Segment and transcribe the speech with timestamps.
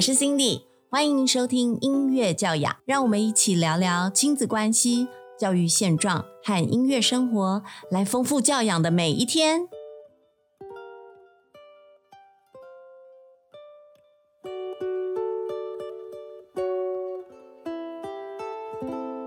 [0.00, 5.06] 我是 Cindy，欢迎收听音乐教养，让我们一起聊聊亲子关系、
[5.38, 9.68] 教育现状和音乐生活，来丰富教养的每一天。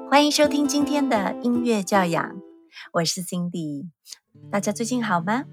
[0.10, 2.42] 欢迎收听今天的音乐教养，
[2.94, 3.90] 我是 Cindy，
[4.52, 5.44] 大家最近好吗？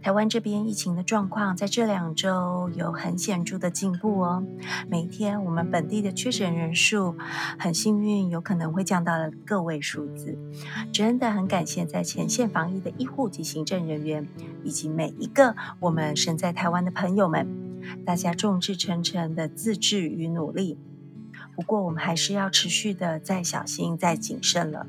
[0.00, 4.44] 台湾这边疫情的状况在这两周有很显著的进步哦。
[4.88, 7.16] 每一天我们本地的确诊人数
[7.58, 10.38] 很幸运，有可能会降到了个位数字。
[10.92, 14.26] 真的很感谢在前线防疫的医护及行政人员，
[14.62, 17.46] 以及每一个我们身在台湾的朋友们，
[18.06, 20.78] 大家众志成城的自治与努力。
[21.56, 24.86] 不过我们还是要持续的再小心、再谨慎了。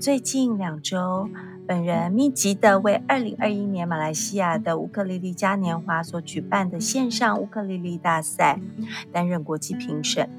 [0.00, 1.30] 最近两周。
[1.68, 8.58] 本人密集的为二零二一年马来西亚的乌克丽丽嘉年华所举办的线上乌克丽丽大赛
[9.12, 10.30] 担任国际评审。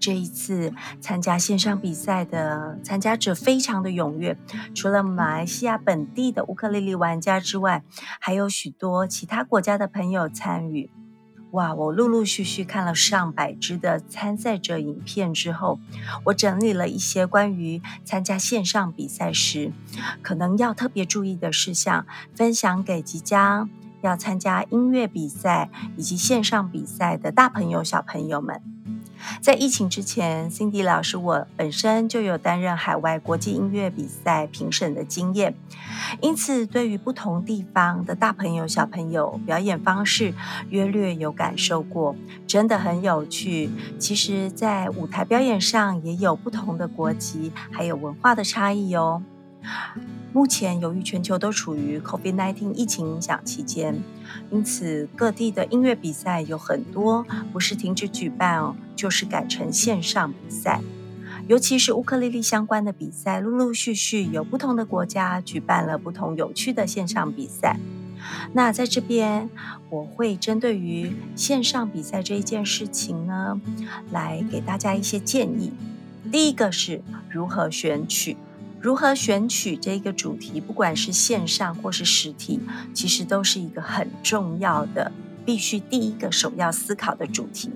[0.00, 4.34] 这一次参加线上比赛的参加者非常的踊跃，
[4.74, 7.82] 除了马来西亚本地的乌克丽丽玩家之外，
[8.18, 10.88] 还有许多其他国家的朋友参与。
[11.54, 11.72] 哇！
[11.72, 15.78] 我陆陆续续看了上百支的参赛者影片之后，
[16.24, 19.72] 我整理了一些关于参加线上比赛时
[20.20, 23.70] 可能要特别注意的事项，分享给即将
[24.06, 28.60] 要参加音乐比赛以及线上比赛的大朋友、小朋友们。
[29.40, 35.54] 在疫情之前，Cindy 老师我本身就有担任海外国际音乐比赛评审的经验，
[36.20, 40.34] 因此对于不同地方的大朋友、小朋友表演方式，
[40.68, 42.14] 约略有感受过，
[42.46, 43.70] 真的很有趣。
[43.98, 49.22] 其实，在舞台表演上也有不同的国籍，还有文化的差异哦。
[50.34, 54.02] 目前，由于全球都处于 COVID-19 疫情影响期间，
[54.50, 60.80] 因此各地的音乐比赛有很多不是停止举办哦，就是改成线上比赛。
[61.46, 67.78] 尤其是乌克丽丽相关的比赛，陆陆续续有不同的国家举办了不同有趣的线上比赛。
[68.54, 69.48] 那在这边，
[69.88, 73.60] 我会针对于线上比赛这一件事情呢，
[74.10, 75.72] 来给大家一些建议。
[76.32, 78.36] 第一个是如何选曲。
[78.84, 82.60] 如何选取这个主题，不管是线上或是实体，
[82.92, 85.10] 其实都是一个很重要的、
[85.42, 87.70] 必须第一个首要思考的主题。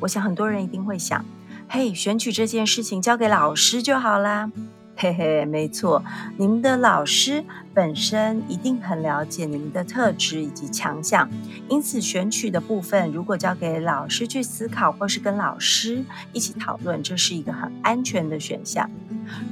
[0.00, 1.22] 我想很多人一定会想：
[1.68, 4.50] 嘿，选取这件事情交给老师就好啦。
[4.96, 6.02] 嘿嘿，没错，
[6.38, 7.44] 你们的老师
[7.76, 11.28] 本身一定很了解你们的特质以及强项，
[11.68, 18.90] 因此选取的部分如果交给老师去思考，或是跟老师一起讨论，这是一个很安全的选项。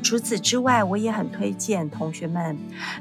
[0.03, 2.57] 除此之外，我也很推荐同学们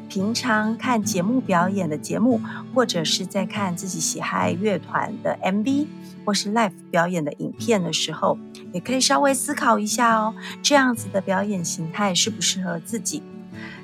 [0.09, 2.41] 平常看节目表演的节目，
[2.75, 5.87] 或者是在看自己喜爱乐团的 MV
[6.25, 8.37] 或是 Live 表演的影片的时候，
[8.73, 13.23] 也可以稍微思考一下哦，这样子的表演形态适不适合自己？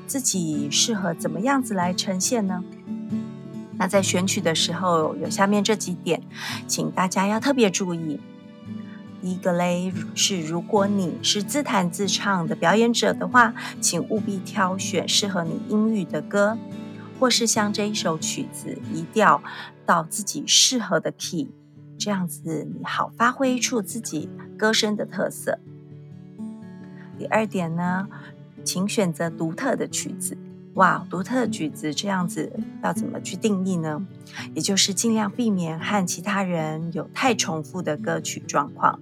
[0.09, 2.63] 自己适合怎么样子来呈现呢？
[3.77, 6.23] 那在选取的时候，有下面这几点，
[6.65, 8.19] 请大家要特别注意。
[9.21, 16.57] 第一个嘞是，如果你是自弹自唱的表演者的话，请务必挑选适合你音域的歌，
[17.19, 19.43] 或是像这一首曲子，移调
[19.85, 21.51] 到自己适合的 key，
[21.99, 24.27] 这样子你好发挥出自己
[24.57, 25.59] 歌声的特色。
[27.19, 28.07] 第二点呢，
[28.63, 30.37] 请选择独特的曲子。
[30.75, 32.53] 哇，独特的曲子这样子
[32.83, 34.05] 要怎么去定义呢？
[34.53, 38.99] 也就是尽量避免和其他人有太重复的歌曲状况。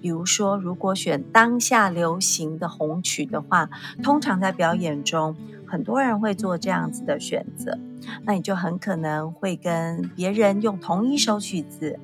[0.00, 3.68] 比如说，如果选当下流行的红曲的话，
[4.02, 5.36] 通常在表演中，
[5.66, 7.78] 很多人会做这样子的选择，
[8.24, 11.98] 那你就很可能会跟别人用同一首曲子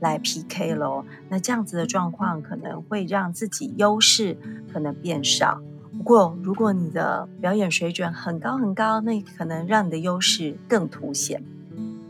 [0.00, 1.04] 来 PK 咯。
[1.28, 4.36] 那这样子的状况可能会让自己优势
[4.72, 5.60] 可能变少。
[6.02, 11.44] 不过，如果你的表演水准很高很高，那可能让你的优势更凸显。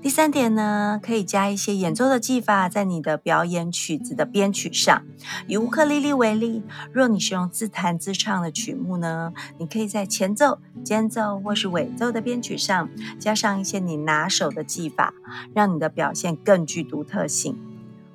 [0.01, 5.03] 第三点呢，可以加一些演奏的技法在你的表演曲子的编曲上。
[5.47, 15.13] 以乌克丽丽为例，若你是用自弹自唱的曲目呢，你可以在前奏、间奏或是尾奏的编曲上加上一些你拿手的技法，
[15.53, 17.59] 让你的表现更具独特性。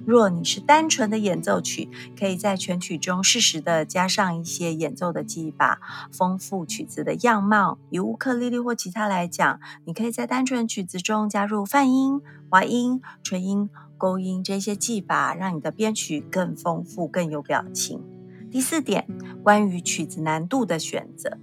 [0.07, 5.81] 若你是单纯的演奏曲，可以在全曲中适时的加上一些演奏的技法，
[6.13, 7.77] 丰富曲子的样貌。
[7.89, 18.01] 以乌克丽丽或吉他来讲，你可以在单纯曲子中加入泛音、滑音、吹音、勾音这些技法，让你的编曲更丰富、更有表情。
[18.49, 19.05] 第四点，
[19.43, 21.37] 关于曲子难度的选择，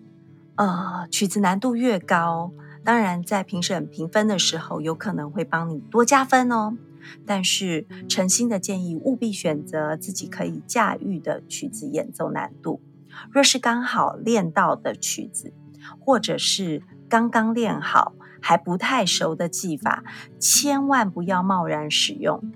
[0.54, 2.50] 呃，曲子难度越高，
[2.82, 6.78] 当然在评审评分的时候，有可能会帮你多加分哦。
[7.26, 12.80] 但是诚心的建议，务必选择自己可以驾驭的曲子演奏难度。
[13.30, 15.52] 若是刚好练到的曲子，
[16.00, 20.02] 或者是刚刚练好还不太熟的技法，
[20.38, 22.52] 千万不要贸然使用。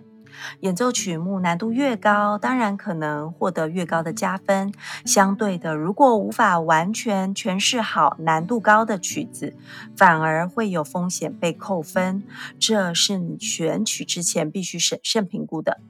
[0.61, 4.73] 演奏曲目难度越高，当然可能获得越高的加分。
[5.05, 9.55] 相对的，如果无法完全诠释好难度高的曲子，
[9.96, 12.23] 反而会有风险被扣分。
[12.58, 15.81] 这是你选曲之前必须审慎评估的。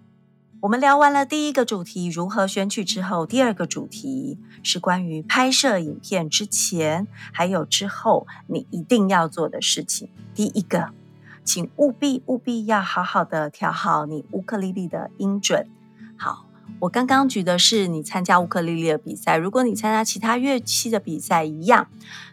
[0.61, 10.11] 我们聊完了第一个主题如何选曲之后，第二个主题是关于拍摄影片之前还有之后你一定要做的事情。
[10.35, 10.98] 第一个。
[11.49, 15.67] 请务必务必要好好的调好你乌克丽丽的音准。
[16.15, 16.45] 好，
[16.81, 21.89] 我刚刚举的是你参加乌克丽丽的比赛，如果你参加其他乐器的比赛一样，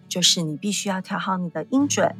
[0.09, 2.13] 就是你必须要调好你的音准。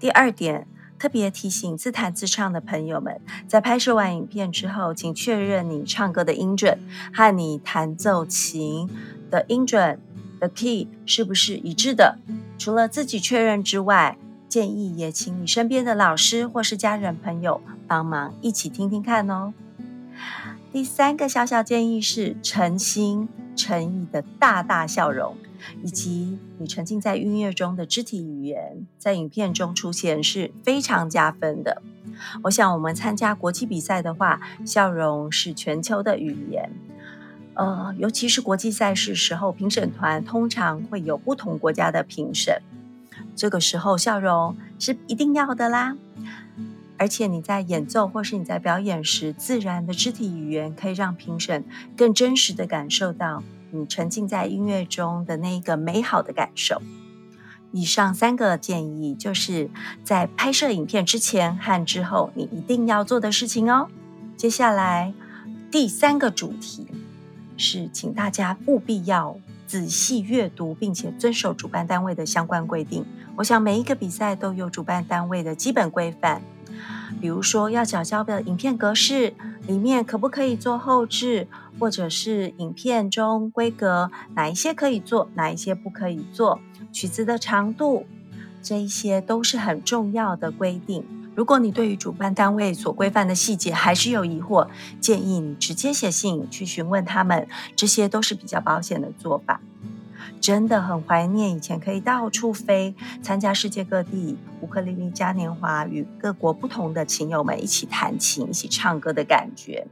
[0.00, 0.66] 第二点，
[0.98, 6.80] 特别提醒自弹自唱的朋友们，在拍摄完影片之后，请确认你唱歌的音准
[7.14, 8.90] 和你弹奏琴
[9.30, 10.00] 的音准
[10.40, 12.18] 的 key 是不是一致的。
[12.58, 14.18] 除了自己确认之外，
[14.56, 19.52] 建议也请你身边的老师或是家人朋友帮忙一起听听看哦。
[20.72, 25.36] 第三个小小建议是诚心诚意的大大笑容，
[25.82, 31.82] 以及你沉浸在音乐中的肢体语言，在影片中出现是非常加分的。
[32.44, 36.70] 我想我们参加国际比赛的话，笑容是全球的语言。
[37.52, 42.62] 呃，尤其是国际赛事时候，评审团通常会有不同国家的评审。
[43.36, 45.96] 这个时候，笑容是一定要的啦。
[46.98, 51.62] 而且你在演奏或是你在表演时，自然的肢体语言可以让评审
[51.94, 56.80] 更真实的感受到你沉浸在音乐中的那一个美好的感受。
[57.72, 59.68] 以上三个建议，就是
[60.02, 63.88] 在拍摄影片之前和之后你一定要做的事情哦。
[64.34, 65.12] 接下来
[65.70, 66.86] 第三个主题
[67.58, 69.36] 是，请大家务必要。
[69.66, 73.04] 仔细阅读，并且遵守主办单位的相关规定。
[73.36, 76.40] 我想每一个比赛都有主办单位的基本规范，
[77.20, 79.34] 比如说要缴交的影片格式
[79.66, 81.46] 里面可不可以做后置，
[81.78, 86.60] 或者是影片中规格哪一些可以做，哪一些不可以做，
[86.92, 88.06] 曲子的长度，
[88.62, 91.04] 这一些都是很重要的规定。
[91.36, 94.66] 如果你对于主办单位所规范的细节还是有疑惑，
[94.98, 97.46] 建议你直接写信去询问他们，
[97.76, 99.60] 这些都是比较保险的做法。
[100.40, 109.86] 真的很怀念以前可以到处飞，参加世界各地乌克丽丽嘉年华，与各国不同的琴友们一起弹琴、一起唱歌的感觉。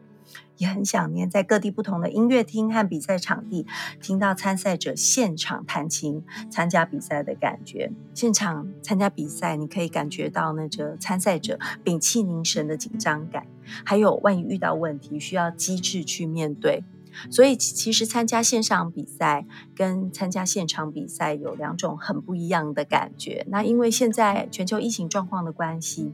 [0.57, 3.67] 也很想念在各地不同的音乐厅和比赛场地，
[4.01, 7.93] 听到参赛者现场弹琴、参加比赛的感觉。
[8.15, 13.47] 现场参加比赛，你可以感觉到那个参赛者屏气凝神的紧张感，
[13.85, 16.85] 还有万一遇到问题，需要机智去面对。
[17.31, 19.47] 所以，其实参加线上比赛
[19.77, 23.47] 跟参加现场比赛有两种很不一样的感觉。
[23.49, 26.13] 那因为现在全球疫情状况的关系。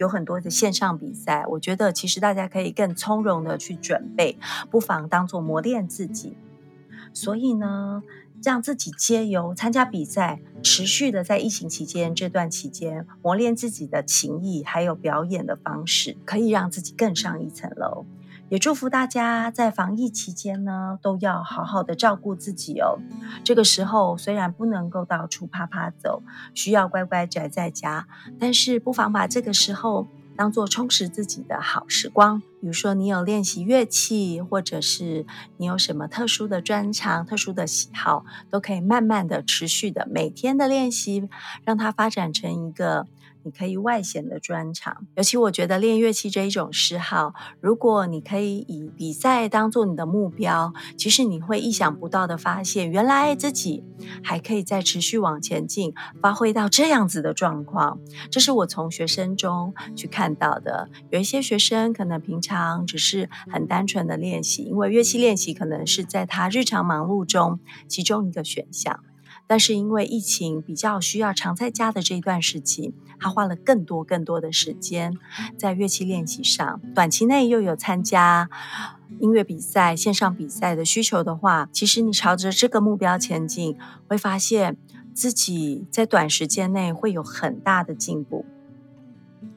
[0.00, 4.38] 有很多的线上比赛，我觉得其实大家可以更从容的去准备，
[4.70, 6.38] 不妨当做磨练自己。
[7.12, 8.02] 所以呢，
[8.42, 18.06] 让自己皆由参加比赛，持续的在疫情期间这段期间磨练自己的情谊，还有表演的方式，可以让自己更上一层楼。
[18.50, 22.98] 也祝福大家在防疫期间呢，都要好好的照顾自己哦。
[23.44, 28.08] 这个时候虽然不能够到处啪啪走，需要乖乖宅在家，
[28.40, 32.40] 但是不妨把这个时候当做充实自己的好时光。
[32.60, 35.24] 比如说你有练习乐器，或者是
[35.58, 41.28] 你有什么特殊的专长、特殊的喜好，都可以慢慢的、持续的每天的练习，
[41.64, 43.06] 让它发展成一个。
[43.42, 53.84] 你可以外显的专长，尤其我觉得练乐器这一种嗜好，如果你可以以比赛当做你的目标，其实你会意想不到的发现，原来自己
[54.22, 57.98] 还可以再持续往前进，发挥到这样子的状况。
[58.30, 60.88] 这是我从学生中去看到的。
[61.10, 69.00] 有一些学生可能平常只是很单纯的练习，因为乐器练习可能是在他日常忙碌中其中一个选项。
[69.50, 75.18] 但是因为疫情比较需要常在家的这一段时期，他花了更多更多的时间
[75.58, 76.80] 在乐器练习上。
[76.94, 78.48] 短期内又有参加
[79.18, 83.76] 音乐比赛、线上比赛的需求的话，其实你朝着这个目标前进，
[84.06, 84.76] 会发现
[85.12, 88.46] 自己在短时间内会有很大的进步。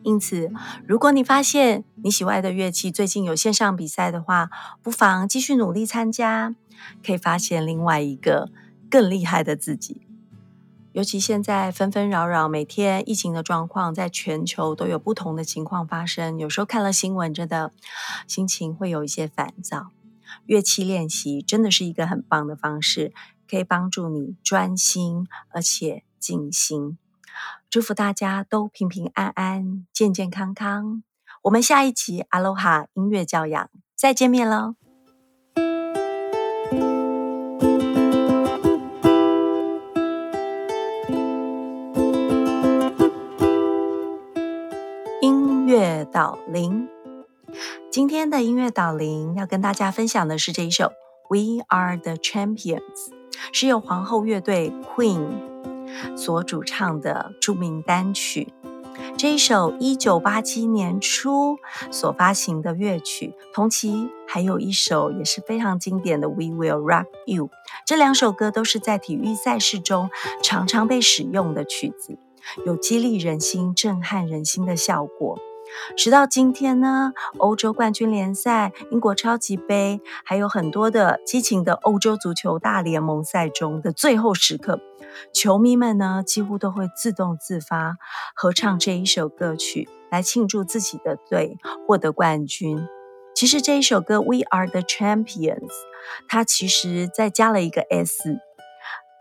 [0.01, 0.51] 因此，
[0.87, 4.49] 如果你发现你喜爱的乐器最近有线上比赛的话，
[4.81, 6.55] 不妨继续努力参加，
[7.05, 8.49] 可以发现另外一个。
[8.93, 10.05] 更厉害的自己。
[10.91, 16.37] 尤其现在纷纷扰扰，每天疫情的状况在全球都有不同的情况发生。
[16.37, 17.73] 有时候看了新闻，真的
[18.27, 19.87] 心情会有一些烦躁。
[20.45, 23.11] 乐器练习真的是一个很棒的方式，
[23.49, 26.99] 可以帮助你专心而且静心。
[27.71, 31.01] 祝福大家都平平安安、健健康康。
[31.41, 34.75] 我们下一集阿罗哈音乐教养再见面喽！
[46.13, 46.87] 导聆，
[47.89, 50.85] 今天的音乐导聆要跟大家分享的是这一首
[51.27, 52.79] 《We Are the Champions》，
[53.51, 55.53] 是由皇后乐队 Queen。
[56.15, 58.53] 所主唱的著名单曲，
[59.17, 61.57] 这一首一九八七年初
[61.91, 67.47] 所发行的乐曲，同期还有一首也是非常经典的《We Will Rock You》。
[67.85, 70.09] 这两首歌都是在体育赛事中
[70.43, 72.17] 常常被使用的曲子，
[72.65, 75.37] 有激励人心、震撼人心的效果。
[75.97, 84.79] 直到今天呢，欧洲冠军联赛、英国超级杯，还有很多的激情的欧洲足球大联盟赛中的最后时刻，
[85.33, 87.97] 球迷们呢几乎都会自动自发
[88.35, 92.87] 合唱这一首歌曲，来庆祝自己的队获得冠军。
[93.35, 95.59] 其实这一首歌《We Are the Champions》，
[96.27, 98.37] 它其实再加了一个 S，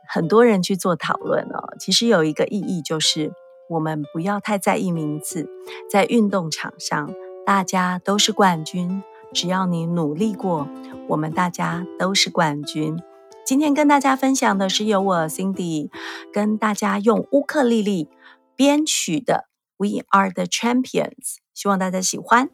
[0.09, 1.75] 很多人去做讨论哦。
[1.79, 3.33] 其实有一个意义就是。
[3.73, 5.49] 我们不要太在意名次，
[5.91, 7.11] 在运动场上，
[7.47, 9.03] 大家都是冠军。
[9.33, 10.69] 只要你努力过，
[11.09, 12.99] 我们大家都是冠军。
[13.47, 15.91] 今天跟大家分享的是由我 Cindy
[16.33, 18.09] 跟大家用乌克丽丽
[18.55, 19.47] 编曲的
[19.79, 21.09] 《We Are the Champions》，
[21.55, 22.51] 希望大家喜欢。